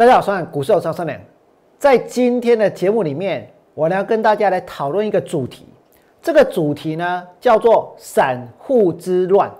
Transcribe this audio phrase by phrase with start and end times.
[0.00, 1.20] 大家好，我是股市张三良。
[1.78, 5.66] 在今天的节目里面，我呢要跟大家来讨论一个主题。
[6.22, 9.50] 这个主题呢叫做散户之乱。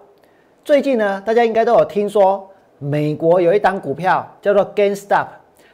[0.64, 2.48] 最近呢，大家应该都有听说，
[2.78, 5.26] 美国有一档股票叫做 GameStop。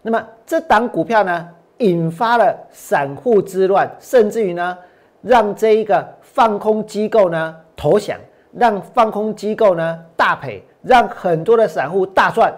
[0.02, 4.76] 那么这档股票呢，引发了散户之乱，甚至于呢，
[5.22, 8.18] 让这一个放空机构呢投降，
[8.52, 12.52] 让放空机构呢大赔，让很多的散户大赚。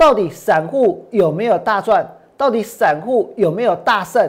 [0.00, 2.10] 到底散户有没有大赚？
[2.34, 4.26] 到底散户有没有大胜？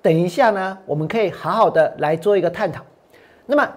[0.00, 2.82] 等一下呢，我们可以好好的来做一个探讨。
[3.44, 3.68] 那么，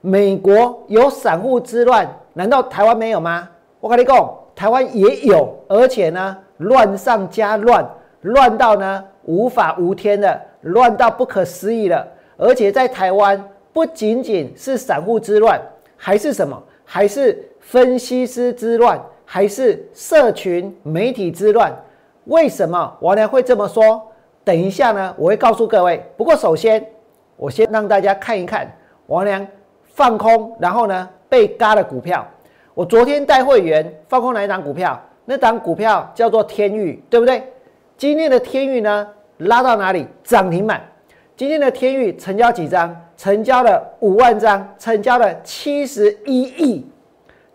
[0.00, 3.46] 美国有散户之乱，难道台湾没有吗？
[3.80, 6.34] 我跟你讲，台湾也有，而且呢。
[6.56, 7.88] 乱上加乱，
[8.22, 12.04] 乱到呢无法无天的，乱到不可思议了。
[12.36, 13.40] 而且在台湾，
[13.72, 15.60] 不仅仅是散户之乱，
[15.96, 16.60] 还是什么？
[16.84, 19.00] 还是分析师之乱，
[19.30, 21.70] 还是社群媒体之乱？
[22.24, 24.10] 为什么王良会这么说？
[24.42, 26.02] 等一下呢，我会告诉各位。
[26.16, 26.82] 不过首先，
[27.36, 28.74] 我先让大家看一看
[29.06, 29.46] 王良
[29.84, 32.26] 放空，然后呢被嘎的股票。
[32.72, 34.98] 我昨天带会员放空哪一档股票？
[35.26, 37.52] 那档股票叫做天域，对不对？
[37.98, 40.06] 今天的天域呢，拉到哪里？
[40.24, 40.82] 涨停板。
[41.36, 42.98] 今天的天域成交几张？
[43.14, 46.90] 成交了五万张，成交了七十一亿，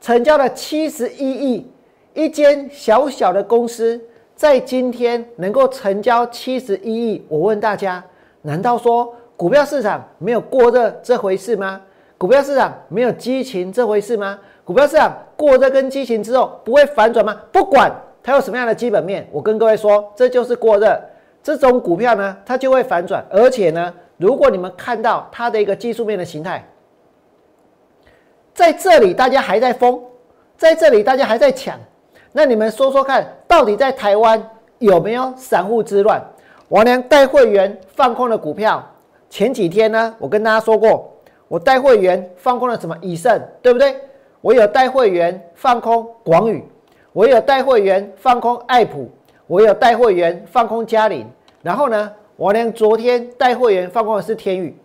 [0.03, 1.65] 成交了七十一亿。
[2.13, 3.99] 一间小小的公司
[4.35, 8.03] 在今天能够成交七十一亿，我问大家，
[8.41, 11.81] 难道说股票市场没有过热这回事吗？
[12.17, 14.37] 股票市场没有激情这回事吗？
[14.65, 17.39] 股票市场过热跟激情之后不会反转吗？
[17.53, 17.89] 不管
[18.21, 21.01] 它有什么样的基本面，我跟各位说，这就是过热。
[21.41, 23.25] 这种股票呢，它就会反转。
[23.29, 26.63] 而且呢，如果你们看到它的一个技术面的形态，
[28.53, 29.99] 在这里大家还在疯，
[30.57, 31.79] 在这里大家还在抢，
[32.31, 34.41] 那你们说说看，到底在台湾
[34.79, 36.21] 有没有散户之乱？
[36.69, 38.83] 王良带会员放空的股票，
[39.29, 41.11] 前几天呢，我跟大家说过，
[41.47, 43.95] 我带会员放空了什么以盛，对不对？
[44.41, 46.63] 我有带会员放空广宇，
[47.11, 49.09] 我有带会员放空爱普，
[49.47, 51.25] 我有带会员放空嘉麟，
[51.61, 54.77] 然后呢，我连昨天带会员放空的是天宇，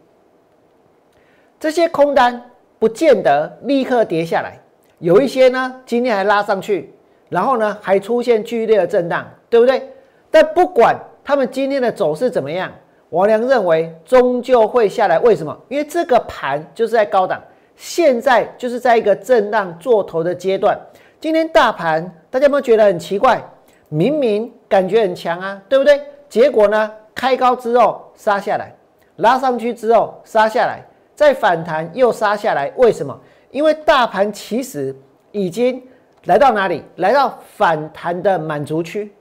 [1.59, 2.41] 这些空单
[2.79, 4.59] 不见得立刻跌下来，
[4.99, 6.95] 有一些呢今天还拉上去，
[7.29, 9.91] 然后呢还出现剧烈的震荡，对不对？
[10.31, 12.73] 但不管他们今天的走势怎么样，
[13.11, 15.19] 王良认为终究会下来。
[15.19, 15.59] 为什么？
[15.69, 17.43] 因为这个盘就是在高档。
[17.75, 20.77] 现在就是在一个震荡做头的阶段。
[21.21, 23.41] 今天大盘大家有没有觉得很奇怪？
[23.89, 26.01] 明明感觉很强啊，对不对？
[26.29, 28.75] 结果呢，开高之后杀下来，
[29.17, 30.83] 拉上去之后杀下来，
[31.19, 32.73] 再反弹又杀下来。
[32.77, 33.21] 为什么？
[33.51, 34.95] 因为大盘其实
[35.33, 35.83] 已经
[36.27, 36.85] 来到哪里？
[36.99, 39.13] 来到反弹的满足区。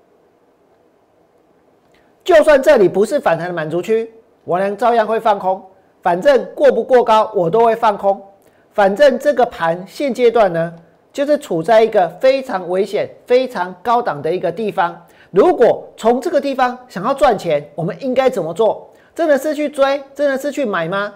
[2.23, 4.13] 就算这里不是反弹的满足区，
[4.43, 5.59] 我呢照样会放空。
[6.03, 8.21] 反正过不过高，我都会放空。
[8.69, 10.75] 反正这个盘现阶段呢，
[11.11, 15.03] 就是处在一个非常危险、非常高档的一个地方。
[15.31, 18.87] 如果从这个地方想要赚钱，我们应该怎么做？
[19.15, 21.11] 真的是去追，真的是去买吗？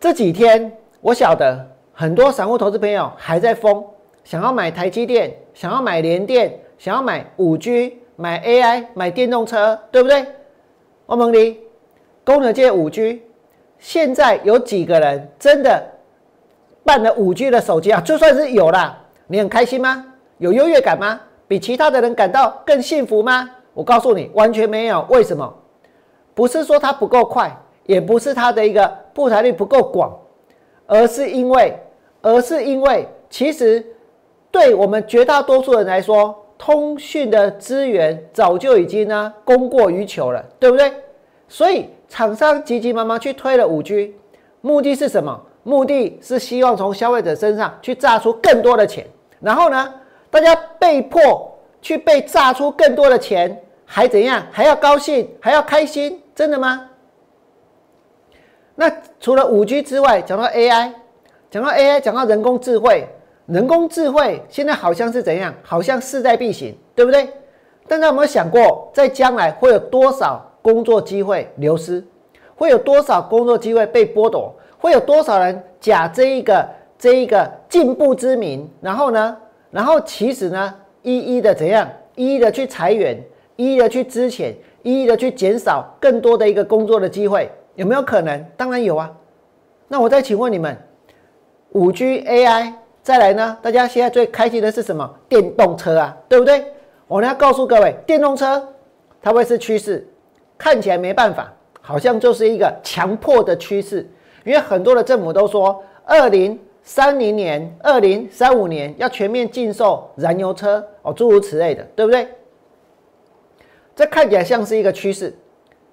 [0.00, 0.72] 这几天
[1.02, 1.62] 我晓得
[1.92, 3.84] 很多散户投资朋友还在疯，
[4.24, 10.24] 想要买台积电，想要买联电，想要买五 G、买 AI、买电动车，对不对？
[11.04, 11.60] 欧盟里，
[12.24, 13.20] 功能界五 G。
[13.78, 15.86] 现在有几个人真的
[16.82, 18.00] 办了五 G 的手机啊？
[18.00, 20.02] 就算是有啦，你很开心吗？
[20.38, 21.20] 有优越感吗？
[21.46, 23.50] 比其他的人感到更幸福吗？
[23.74, 25.04] 我告诉你，完全没有。
[25.10, 25.54] 为什么？
[26.32, 28.90] 不是说它不够快，也不是它的一个
[29.20, 30.18] 布台率不够广，
[30.86, 31.78] 而是因为，
[32.22, 33.84] 而是因为，其实
[34.50, 40.90] 对我们绝大多数人来说，通讯的资源早就已经呢供过于求了，对不对？
[41.46, 41.90] 所以。
[42.12, 44.16] 厂商急急忙忙去推了五 G，
[44.62, 45.40] 目的是什么？
[45.62, 49.06] 目的是希望从消费者身上去榨出更多的钱。
[49.38, 49.94] 然后呢，
[50.28, 54.44] 大家被迫去被榨出更多的钱，还怎样？
[54.50, 56.20] 还要高兴，还要开心？
[56.34, 56.89] 真的吗？
[58.80, 58.90] 那
[59.20, 60.90] 除了五 G 之外，讲到 AI，
[61.50, 63.06] 讲到 AI，讲到人工智慧，
[63.44, 65.54] 人工智慧现在好像是怎样？
[65.62, 67.28] 好像势在必行，对不对？
[67.86, 70.46] 大家有没有想过，在将来会有多少？
[70.62, 72.02] 工作机会流失，
[72.54, 74.54] 会有多少工作机会被剥夺？
[74.78, 76.66] 会有多少人假这一个
[76.98, 78.66] 这一个进步之名？
[78.80, 79.36] 然后呢？
[79.70, 81.86] 然后其实呢，一一的怎样？
[82.14, 83.22] 一一的去裁员，
[83.56, 88.44] 一一的去支遣，一一的去减少更多的一个工作的机会，有没有可能？
[88.56, 89.10] 当然有啊。
[89.88, 90.76] 那我再请问你们，
[91.70, 92.72] 五 G AI
[93.02, 93.58] 再来呢？
[93.62, 95.10] 大家现在最开心的是什么？
[95.28, 96.64] 电动车啊，对不对？
[97.06, 98.68] 我呢要告诉各位，电动车
[99.20, 100.06] 它会是趋势，
[100.56, 104.08] 看起来没办法，好像就是一个强迫的趋势，
[104.44, 112.28] 因为很多的政府都说，二零三零年、二零三五年要全面禁售燃油车哦，诸如此类的，对不对？
[113.96, 115.34] 这看起来像是一个趋势，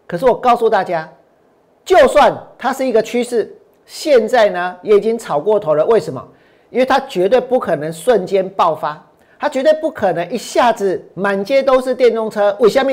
[0.06, 1.12] 可是我告诉大家，
[1.88, 3.50] 就算它是一个趋势，
[3.86, 5.86] 现在呢也已经炒过头了。
[5.86, 6.22] 为什么？
[6.69, 9.01] 因为它绝对不可能瞬间爆发。
[9.39, 12.92] 它绝对不可能一下子满街都是电动车，为什么？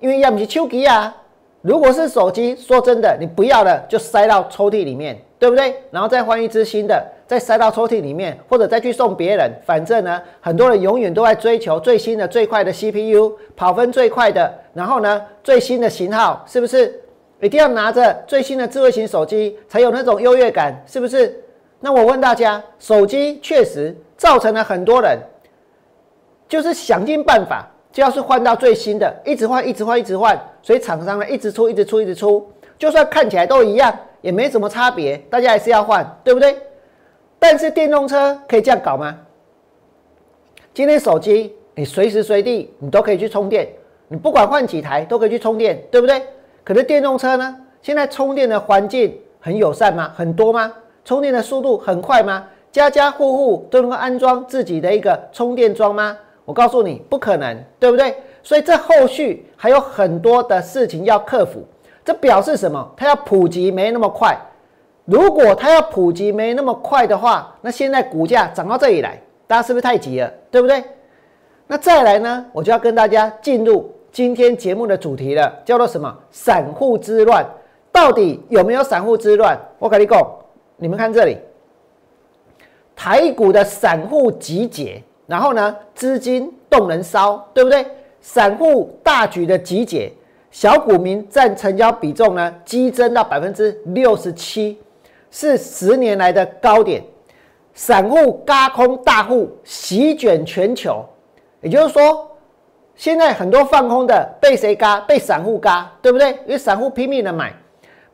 [0.00, 1.14] 因为要么是手机啊。
[1.60, 5.74] 如果是手机，说真的，你不要了就塞到抽屉里面，对不对？
[5.90, 9.52] 然后再换一支新的，再塞到抽屉里面，或者再去送别人。
[9.66, 17.02] 反正呢，很多人永远都在追求最新的、最快的 CPU，跑分最快的，然后呢，最新的型号，是不是？
[17.40, 21.42] 一定要拿着最新的智慧型手机才有那种优越感，是不是？
[21.80, 25.18] 那我问大家，手机确实造成了很多人。
[26.48, 32.48] 就是想尽办法，就要是换到最新的，一直换，一直换，一直换，所以厂商呢一直出，一直出，一直出，
[32.78, 36.56] 就算看起来都一样，也没什么差别，大家还是要换，对不对？
[37.38, 39.18] 但是电动车可以这样搞吗？
[40.72, 43.68] 今天手机你随时随地你都可以去充电，
[44.08, 46.22] 你不管换几台都可以去充电，对不对？
[46.66, 47.56] 可是电动车呢？
[47.80, 50.10] 现在充电的环境很友善吗？
[50.16, 50.72] 很多吗？
[51.04, 52.44] 充电的速度很快吗？
[52.72, 56.18] 家家户户都能够安装自己的一个充电桩吗？
[56.44, 58.16] 我告诉你，不可能，对不对？
[58.42, 61.64] 所以这后续还有很多的事情要克服。
[62.04, 62.92] 这表示什么？
[62.96, 64.36] 它要普及没那么快。
[65.04, 70.32] 如果它要普及没那么快的话，那现在股价涨到这里来，大家是不是太急了？
[70.50, 70.82] 对不对？
[71.68, 72.44] 那再来呢？
[72.52, 76.16] 我就要跟大家进入今天节目的主题了，叫做什么？
[76.30, 77.44] 散户之乱。
[77.92, 79.60] 到底有没有散户之乱？
[79.78, 80.26] 我跟你讲，
[80.78, 81.36] 你们看这里，
[82.96, 85.02] 台股的散户集结。
[85.26, 87.84] 然后呢，资金动能烧，对不对？
[88.22, 90.10] 散户大举的集结，
[90.50, 94.78] 小股民占成交比重呢，激增到百分之六十七，
[95.30, 97.04] 是十年来的高点。
[97.74, 101.04] 散户嘎空大户席卷全球，
[101.60, 102.30] 也就是说，
[102.96, 104.98] 现在很多放空的被谁嘎？
[105.00, 106.30] 被散户嘎，对不对？
[106.46, 107.52] 因为散户拼命的买，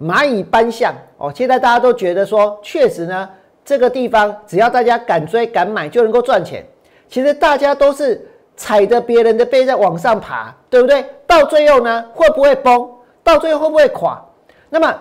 [0.00, 1.32] 蚂蚁搬象哦。
[1.34, 3.30] 现在大家都觉得说，确实呢，
[3.64, 6.66] 这个地方只要大家敢追敢买，就能够赚钱。
[7.08, 11.04] 其实大家都是踩着别人的背在往上爬，对不对？
[11.28, 12.90] 到最后呢，会不会崩？
[13.22, 14.20] 到最后会不会垮？
[14.68, 14.92] 那么，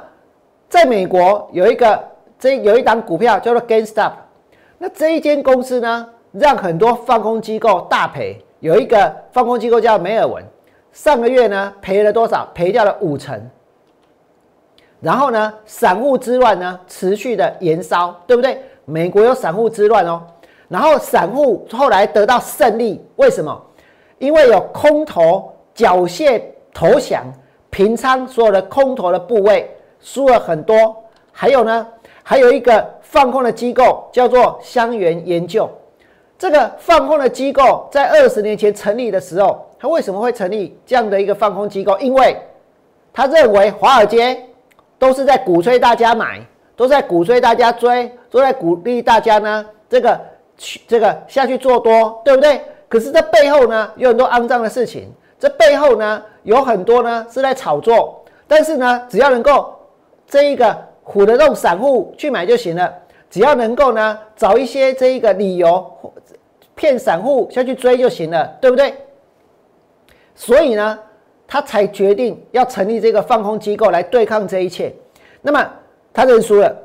[0.70, 2.00] 在美国有一个
[2.38, 4.12] 这有一档股票叫做 GameStop，
[4.78, 8.40] 那这一间公司呢，让很多放空机构大赔。
[8.62, 10.44] 有一个放空机构叫梅尔文，
[10.92, 12.48] 上个月呢赔了多少？
[12.54, 13.50] 赔掉了五成。
[15.00, 18.62] 然后呢，散户之乱呢持续的延烧，对不对？
[18.86, 20.22] 美国有散户之乱哦。
[20.68, 23.60] 然后散户后来得到胜利，为什么？
[24.20, 26.40] 因为有空头缴械
[26.72, 27.24] 投降，
[27.72, 31.04] 平仓所有的空头的部位，输了很多。
[31.32, 31.88] 还有呢，
[32.22, 35.68] 还有一个放空的机构叫做香源研究。
[36.42, 41.96] 这个放空的机构在二十年前成立的时候，他为什么会成立这样的一个放空机构？
[42.00, 42.36] 因为
[43.14, 44.44] 他认为华尔街
[44.98, 46.42] 都是在鼓吹大家买，
[46.76, 50.20] 都在鼓吹大家追，都在鼓励大家呢这个。
[50.58, 52.62] 去这个下去做多，对不对？
[52.88, 58.24] 可是这背后呢有很多肮脏的事情，这背后呢有很多呢是在炒作。
[58.48, 59.74] 但是呢，只要能够
[60.28, 62.94] 这一个唬得动散户去买就行了，
[63.32, 65.92] 只要能够呢找一些这一个理由
[66.76, 68.94] 骗散户下去追就行了，对不对？
[70.36, 71.00] 所以呢，
[71.48, 74.94] 他才决定要成立这个放空机构来对抗这一切。
[75.42, 75.68] 那么
[76.14, 76.76] 他认输了。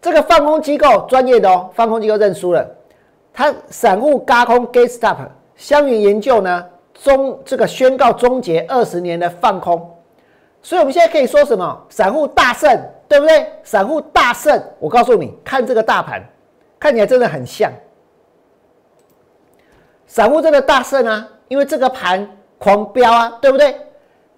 [0.00, 2.68] 这个放空机构专业的哦，放空机构认输了。
[3.32, 5.16] 他散户嘎空 get stop，
[5.56, 9.93] 香云研究呢终这个宣告终结二十年的放空，
[10.64, 11.86] 所以我们现在可以说什么？
[11.90, 13.52] 散户大胜，对不对？
[13.62, 14.60] 散户大胜。
[14.80, 16.24] 我告诉你，看这个大盘，
[16.80, 17.70] 看起来真的很像。
[20.06, 23.76] 散户真的大胜啊，因为这个盘狂飙啊，对不对？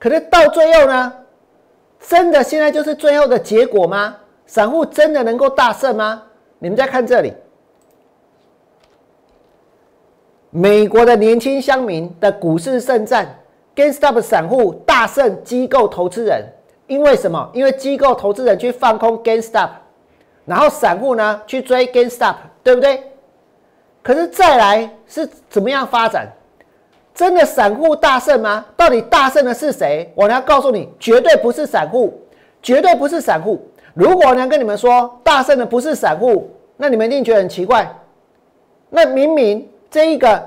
[0.01, 1.13] 可是到最后呢，
[2.01, 4.17] 真的现在就是最后的结果吗？
[4.47, 6.25] 散户真的能够大胜吗？
[6.59, 7.33] 你们再看这里，
[10.51, 13.39] 美国的年轻乡民的股市胜战
[13.77, 16.45] ，GameStop 散户大胜机构投资人，
[16.89, 17.49] 因为什么？
[17.53, 19.69] 因为机构投资人去放空 GameStop，
[20.45, 23.05] 然后散户呢去追 GameStop，对不对？
[24.03, 26.27] 可是再来是怎么样发展？
[27.15, 28.65] 真的散户大胜吗？
[28.77, 30.13] 到底大胜的是谁？
[30.15, 32.21] 我要告诉你，绝对不是散户，
[32.63, 33.67] 绝对不是散户。
[33.95, 37.91] 如果呢，跟你们说大胜的不是散户，那你们一定觉得很奇怪。
[38.91, 40.47] 那明明这一个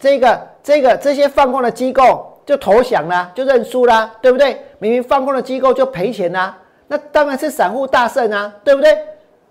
[0.00, 4.64] 这个这个这些放空的机构就投降啦，就认输啦，对不对？
[4.78, 8.98] 明明放空的机构就赔钱啦，那当然是散户大胜啊，对不对？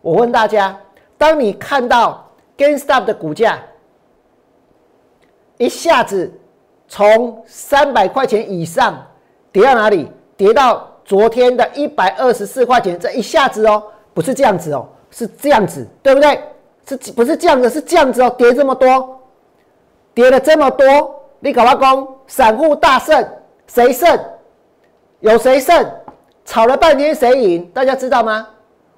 [0.01, 0.75] 我问大家，
[1.15, 2.27] 当你看到
[2.57, 3.59] GameStop 的股价
[5.57, 6.33] 一下子
[6.87, 9.05] 从三百块钱以上
[9.51, 10.11] 跌到哪里？
[10.35, 13.83] 跌到昨天的一百二十四块钱，这一下子哦，
[14.15, 16.41] 不是这样子哦，是这样子，对不对？
[16.87, 17.69] 是不是这样子？
[17.69, 19.21] 是这样子哦，跌这么多，
[20.15, 23.27] 跌了这么多，你搞阿公，散户大胜，
[23.67, 24.19] 谁胜？
[25.19, 25.85] 有谁胜？
[26.45, 27.69] 吵了半天谁赢？
[27.73, 28.47] 大家知道吗？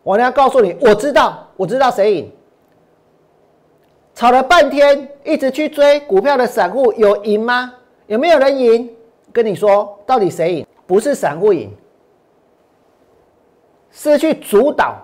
[0.03, 2.31] 我要告诉你，我知道，我知道谁赢。
[4.15, 7.73] 吵了半天，一直去追股票的散户有赢吗？
[8.07, 8.89] 有没有人赢？
[9.31, 10.67] 跟你说，到底谁赢？
[10.85, 11.71] 不是散户赢，
[13.91, 14.95] 是去主导，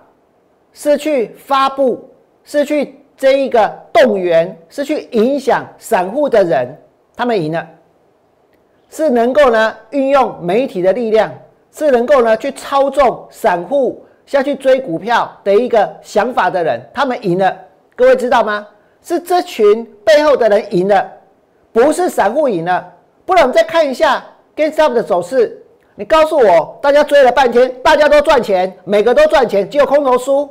[0.74, 2.10] 是去发布。
[2.48, 6.77] 是去这一个动员，是去影响散户的人，
[7.15, 7.67] 他们赢了，
[8.89, 11.31] 是能够呢运用媒体的力量，
[11.72, 17.55] 是能够呢去操纵散户下去追股票的一个想法的人，他们赢了。
[17.95, 18.67] 各位知道吗？
[19.01, 21.10] 是这群背后的人赢了，
[21.72, 22.91] 不是散户赢了。
[23.25, 24.24] 不然我们再看一下
[24.55, 25.63] GameStop 的走势，
[25.95, 30.50] 你告诉我，大家追了半天，大家都赚钱，每个都赚钱，只有空头输。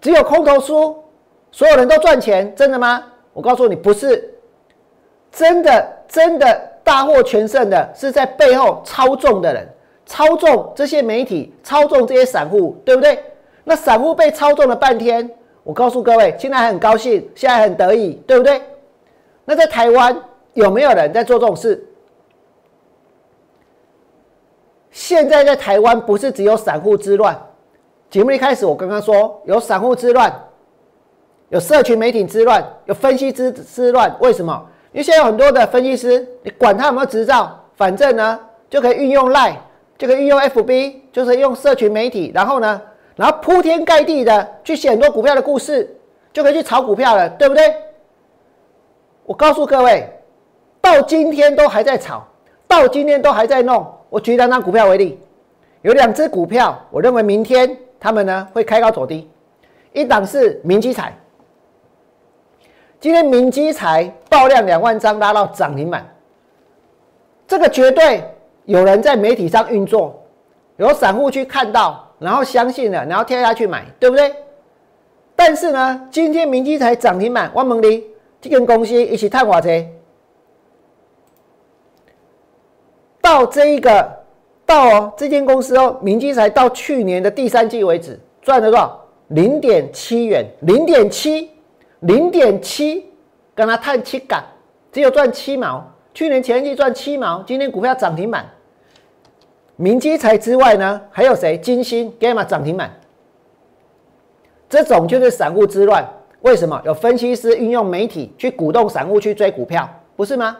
[0.00, 0.96] 只有空头输，
[1.50, 3.04] 所有人都赚钱，真的吗？
[3.32, 4.32] 我告诉你，不是
[5.38, 9.68] 真的，真的大获全胜的是在背后操纵的人，
[10.04, 13.22] 操纵这些媒体，操纵这些散户，对不对？
[13.62, 15.30] 那散户被操纵了半天，
[15.62, 18.60] 我告诉各位，现在很高兴，现在很得意，对不对？
[19.44, 20.20] 那在台湾
[20.54, 21.86] 有没有人在做这种事？
[24.90, 27.40] 现在在台湾不是只有散户之乱。
[28.10, 30.34] 节目一开始，我刚刚说有散户之乱，
[31.50, 34.12] 有社群媒体之乱，有分析之之乱。
[34.18, 34.66] 为什么？
[34.98, 38.36] 因为现在有很多的分析师，你管他有没有执照，反正呢
[38.68, 39.54] 就可以运用 Line，
[39.96, 42.82] 就可以运用 FB，就是用社群媒体，然后呢，
[43.14, 45.88] 然后铺天盖地的去写很多股票的故事，
[46.32, 47.72] 就可以去炒股票了，对不对？
[49.24, 50.04] 我告诉各位，
[50.80, 52.26] 到今天都还在炒，
[52.66, 53.86] 到今天都还在弄。
[54.10, 55.16] 我举两张股票为例，
[55.82, 57.78] 有两只股票，我认为明天。
[58.00, 59.28] 他们呢会开高走低，
[59.92, 61.16] 一档是明基彩，
[63.00, 66.06] 今天明基才爆量两万张拉到涨停板，
[67.46, 68.22] 这个绝对
[68.64, 70.20] 有人在媒体上运作，
[70.76, 74.34] 有散户去看到，然后相信了，然后跳下去买，对不对？
[75.36, 78.04] 但是呢，今天明基才涨停板，我问你，
[78.40, 79.68] 这间公司一起探话车，
[83.20, 84.16] 到这一个。
[84.66, 89.02] 到哦，这间公司哦，明基才到去年的第三季为止赚了多少？
[89.28, 91.50] 零点七元，零点七，
[92.00, 93.10] 零点七，
[93.54, 94.42] 跟他探七港，
[94.92, 95.84] 只有赚七毛。
[96.14, 98.44] 去年前一季赚七毛，今天股票涨停板。
[99.76, 101.56] 明基材之外呢，还有谁？
[101.58, 102.90] 金星 Gamma 涨停板。
[104.68, 106.04] 这种就是散户之乱。
[106.40, 106.80] 为什么？
[106.84, 110.56] 有分析师运用媒体去鼓动散户去追股票，不是吗？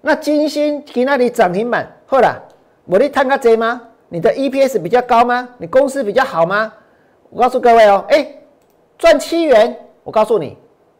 [0.00, 2.36] 那金星去那里涨停板，后来。
[2.84, 3.82] 我的探个贼吗？
[4.08, 5.46] 你的 EPS 比较高吗？
[5.58, 6.72] 你公司比较好吗？
[7.28, 8.26] 我告诉各位哦，哎，
[8.96, 9.76] 赚七元，
[10.08, 10.56] 我告诉你，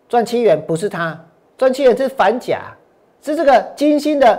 [0.06, 1.18] 赚七元不是他，
[1.56, 2.60] 赚七元是反甲，
[3.22, 4.38] 是这个金星的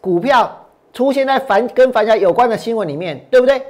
[0.00, 3.62] 股票出现在反跟反甲有关的新闻里面，对不对？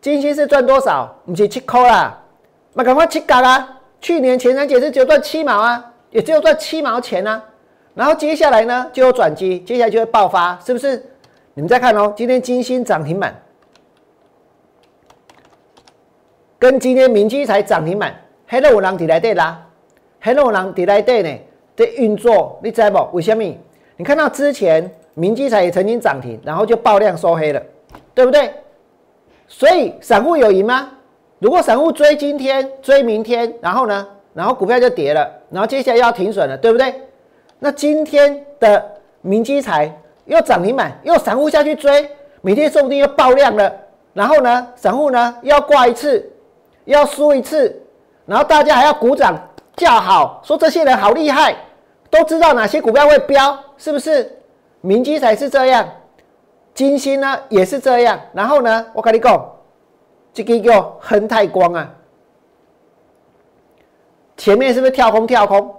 [0.00, 1.14] 金星是赚多少？
[1.26, 2.18] 不是七扣啦，
[2.72, 3.78] 那赶快七嘎啦！
[4.00, 7.44] 去年前三节是只有赚七毛啊，也只有赚七毛钱啊，
[7.92, 10.96] 然后接下来呢就有转机，接下来就会爆发，是不是？
[11.52, 13.38] 你们再看哦，今天金星涨停板，
[16.58, 19.66] 跟今天明基才涨停板，黑龙狼底来对啦，
[20.24, 21.28] 黑龙狼底来对呢，
[21.76, 23.08] 在运作，你知不？
[23.12, 23.44] 为什么？
[23.98, 27.62] 你看到之前明基才也曾经涨停，然后就爆量收黑了，
[28.14, 28.50] 对不对？
[29.46, 30.92] 所以散户有赢吗？
[31.40, 36.94] 如果散户追今天追明天，然后呢，然后股票就跌了，然后接下来要停损了，对不对？
[37.58, 38.82] 那今天的
[39.20, 39.94] 明基才。
[40.26, 42.08] 又涨停板，又散户下去追，
[42.40, 43.70] 明天说不定又爆量了。
[44.14, 46.32] 然后呢，散户呢又要挂一次，
[46.86, 47.78] 又要输一次，
[48.24, 49.38] 然后大家还要鼓掌
[49.76, 51.56] 叫好，说这些人好厉害，
[52.10, 54.38] 都知道哪些股票会飙，是不是？
[54.80, 55.88] 明基才是这样，
[56.74, 58.20] 金星呢也是这样。
[58.32, 59.50] 然后呢，我跟你讲，
[60.32, 61.90] 这个叫恒泰光啊，
[64.36, 65.74] 前面是不是跳空跳空，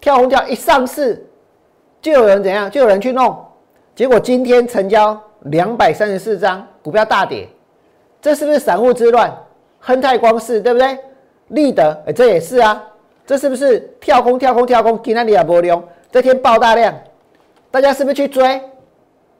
[0.00, 1.26] 跳空跳一上市，
[2.00, 3.36] 就有人怎样，就有人去弄。
[3.94, 7.48] 结果今天成交两百三十四张，股票大跌，
[8.22, 9.36] 这是不是散户之乱？
[9.80, 10.98] 亨泰光是对不对？
[11.48, 12.84] 立德，哎，这也是啊，
[13.28, 14.98] 这是不是跳空跳空跳空？
[15.02, 16.94] 今天你也波流，这天爆大量，
[17.70, 18.58] 大家是不是去追？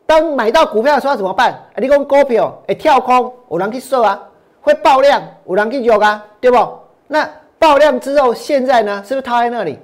[0.05, 1.59] 当买到股票的时候怎么办？
[1.75, 4.23] 你讲股票会跳空，有人去收啊，
[4.61, 6.59] 会爆量，有人去入啊，对不？
[7.07, 7.27] 那
[7.59, 9.79] 爆量之后，现在呢，是不是套在那里？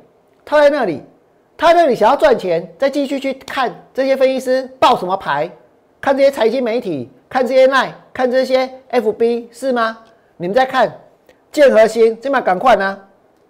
[0.45, 1.03] 套在那里，
[1.57, 5.51] 套在那里，想要赚钱，再继续去看这些分析师报什么牌，
[5.99, 9.97] 看这些财经媒体，看这些 N I，看这些 FB，是吗？
[10.37, 10.93] 你们在看
[11.51, 13.01] 建核心，这么赶快呢？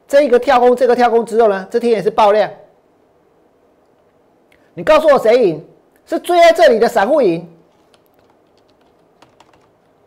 [0.06, 2.50] 这一个跳空，这个跳空之后呢，这天也是爆量。
[4.74, 5.64] 你告诉我谁赢？
[6.06, 7.48] 是追在这里的散户赢？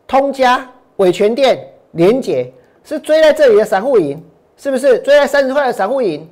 [0.05, 4.23] 通家、伟全店、联捷是追在这里的散户赢，
[4.55, 4.99] 是不是？
[4.99, 6.29] 追在三十块的散户赢，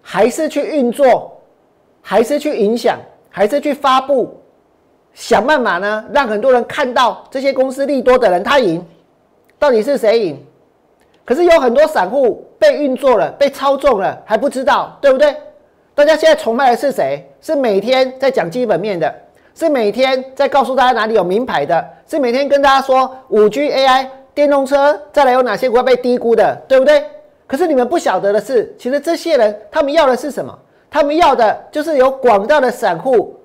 [0.00, 1.40] 还是去运作，
[2.00, 2.98] 还是去影响，
[3.28, 4.40] 还是去发布，
[5.12, 8.82] 想办法呢，让很多人看到这些公司利多的人他赢，
[9.58, 10.46] 到底是谁赢？
[11.24, 15.34] 可是有很多散户被运作了，被操纵了，还不知道，对不对？
[15.94, 17.28] 大家现在崇拜的是谁？
[17.40, 19.14] 是每天在讲基本面的，
[19.54, 27.04] 是每天在告诉大家哪里有名牌的，是每天跟大家说五 G AI 电动车再来有哪些股票被低估的，对不对？
[27.46, 30.56] 可是你们不晓得的是，其实这些人他们要的是什么？
[30.90, 33.36] 他们要的就是有广大的散户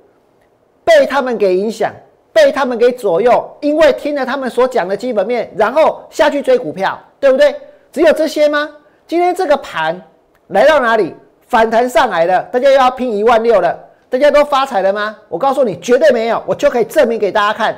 [0.83, 1.91] 被他们给影响，
[2.31, 7.55] 被他们给左右，因为听了他们所讲的基本面，然后下去追股票，对不对？
[7.91, 8.69] 只有这些吗？
[9.07, 9.99] 今天这个盘
[10.49, 11.15] 来到哪里？
[11.47, 13.75] 反弹上来了，大家又要拼一万六了，
[14.11, 15.17] 大家都发财了吗？
[15.27, 17.75] 我告诉你，绝对没有，我就可以证明给大家看。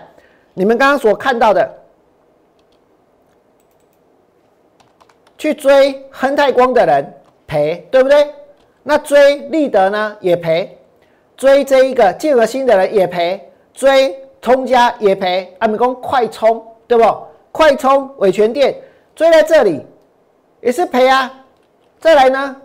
[0.54, 1.74] 你们刚刚所看到的，
[5.38, 7.14] 去追亨泰光的人
[7.48, 8.28] 赔，对不对？
[8.84, 10.78] 那追立德呢也赔，
[11.38, 15.56] 追这一个建和新的人也赔，追通家也赔。
[15.60, 17.04] 阿米公快充，对不？
[17.54, 18.76] 快充伟全店
[19.18, 19.84] 追在这里
[20.62, 21.34] 也是赔啊。
[22.00, 22.56] 再来呢？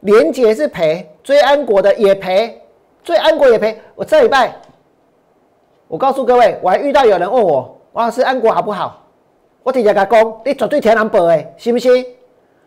[0.00, 2.60] 连捷是赔，追安国的也赔，
[3.02, 3.80] 追安国也赔。
[3.94, 4.54] 我这礼拜，
[5.88, 9.02] 我告诉各位，我还遇到有人问我，王老师安国好不好？
[9.62, 12.06] 我直接他讲，你绝对天然保哎，信不信？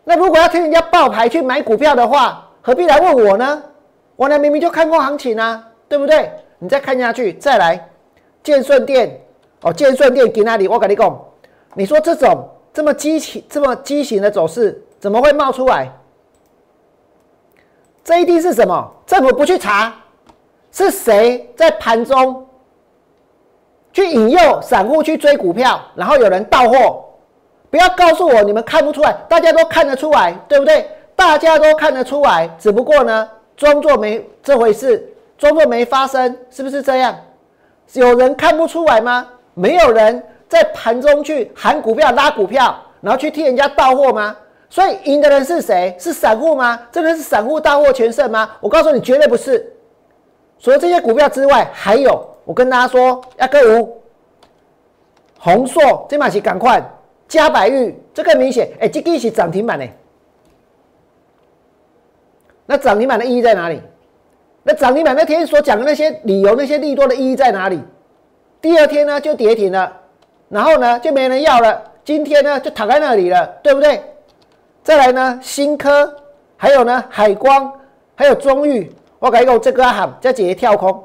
[0.02, 3.62] 那如果要听人家爆牌去买股票的话，何必来问我呢？
[4.16, 6.32] 我呢明明就看过行情啊，对不对？
[6.58, 7.88] 你再看下去，再来
[8.42, 9.16] 建顺店
[9.62, 10.66] 哦，建顺店给哪里？
[10.66, 11.24] 我跟你讲，
[11.74, 15.90] 你说这种这么畸形、这么畸形的走势，怎么会冒出来？
[18.04, 18.88] 这一定是什么？
[19.04, 19.92] 政府不去查，
[20.70, 22.46] 是谁在盘中
[23.92, 27.04] 去引诱散户去追股票，然后有人到货？
[27.68, 30.88] 不要告诉我你们看不出来，大家都看得出来，对不对？
[31.16, 35.04] 大家都看得出来，只不过呢，装作没这回事，
[35.36, 37.12] 装作没发生，是不是这样？
[37.94, 39.26] 有人看不出来吗？
[39.54, 44.36] 没有人在盘中去喊股票、拉股票，然后去替人家到货吗？
[44.70, 45.96] 所以赢的人是谁？
[45.98, 46.80] 是散户吗？
[46.90, 48.50] 真的是散户大获全胜吗？
[48.60, 49.72] 我告诉你，绝对不是。
[50.58, 54.02] 除了这些股票之外，还有我跟大家说，亚哥五、
[55.38, 56.82] 红硕、这马是赶快
[57.28, 59.86] 加百玉，这个明显，哎，这个是涨停板呢。
[62.66, 63.80] 那涨停板的意义在哪里？
[64.64, 67.80] 那涨停板那天所讲的那些理由、那些利多的意义在哪里？
[68.60, 69.90] 第二天呢就跌停了，
[70.48, 74.02] 然后呢就没人要了，今天呢就躺在那里了，对不对？
[74.82, 76.14] 再来呢，新科，
[76.56, 77.72] 还有呢，海光，
[78.14, 81.04] 还有中裕，我改个这个喊叫姐姐跳空，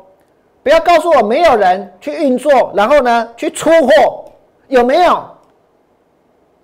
[0.64, 4.26] 不要告诉我没有人去运作，然后呢去出货，
[4.68, 5.24] 有没有？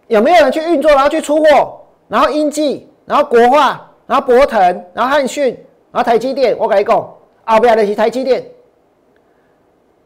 [0.07, 1.81] 有没有人去运作，然后去出货？
[2.07, 4.59] 然后英记，然后国化，然后博腾，
[4.93, 5.53] 然后汉讯，
[5.91, 7.07] 然后台积电，我改个
[7.43, 8.43] 啊，不要的是台积电。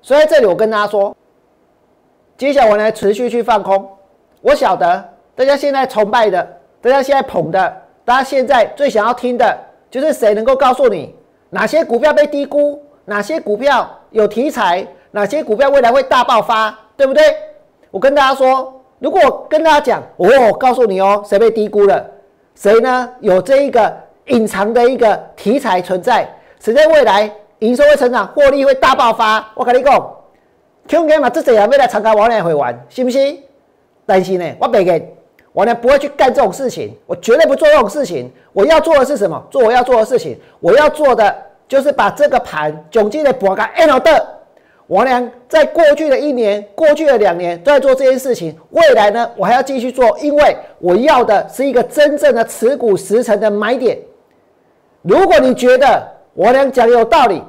[0.02, 1.16] 所以在这里我跟大家说，
[2.44, 3.90] 接下来我来持续去放空。
[4.42, 5.02] 我晓得
[5.34, 6.46] 大家现在崇拜的。
[6.82, 9.58] 大家现在捧的，大家现在最想要听的
[9.90, 11.16] 就是谁能够告诉你
[11.50, 17.24] 哪些股票被低估，哪些股票有题材，哪些股票未来会大爆发，对不对？
[17.92, 22.06] 我跟大家说，如果我跟大家讲，我告诉你哦，谁被低估了，
[22.56, 23.90] 谁呢有这一个
[24.26, 26.28] 隐藏的一个题材存在，
[26.60, 30.14] 谁在未来营收会成长，获利会大爆发，我跟你讲，
[30.88, 31.30] 听见嘛？
[31.30, 33.42] 这些人未来参加我来会玩，信不信？
[34.06, 35.06] 但是呢，我别个。
[35.54, 38.32] 我呢不会去干这种事情，我绝对不做这种事情。
[38.54, 39.40] 我要做的是什么？
[39.52, 40.36] 做我要做的事情。
[40.60, 41.36] 我要做的
[41.68, 44.28] 就是把这个盘总计的博个 N 的。
[44.88, 48.58] 我呢在过去的一年、过去的两年都在做这件事情。
[48.72, 54.00] 未来呢，我还要继续做，因为我要的是一个真正的持股十成的买点。
[55.04, 57.44] 如果你觉得我俩讲有道理，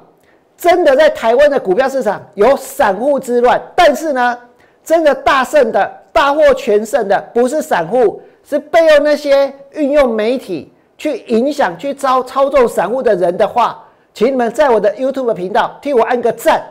[0.56, 4.38] 真的在台湾的股票市场有散户之乱，但是呢，
[4.82, 6.00] 真的大胜的。
[6.14, 16.62] 大获全胜的不是散户，是背后那些运用媒体、去影响、去操操纵散户的人的话，请你们在我的 YouTube 频道替我按个赞。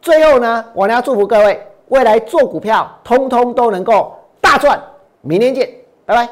[0.00, 4.76] 最后呢，我呢要祝福各位未来做股票，通通都能够大赚。
[5.20, 5.70] 明天见，
[6.04, 6.28] 拜拜。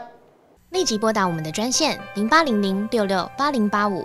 [0.70, 4.04] 立即拨打我们的专线零八零零六六八零八五